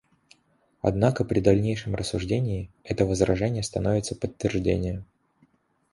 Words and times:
Однако 0.81 1.23
при 1.23 1.41
дальнейшем 1.41 1.93
рассуждении 1.93 2.71
это 2.83 3.05
возражение 3.05 3.61
становится 3.61 4.15
подтверждением. 4.15 5.05